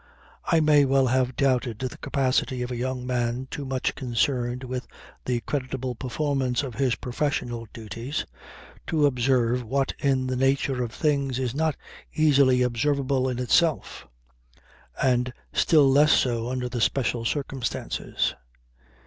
[0.45, 4.87] I may well have doubted the capacity of a young man too much concerned with
[5.25, 8.25] the creditable performance of his professional duties
[8.87, 11.75] to observe what in the nature of things is not
[12.15, 14.07] easily observable in itself,
[15.03, 18.33] and still less so under the special circumstances.